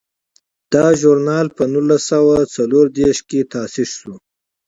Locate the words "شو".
3.99-4.15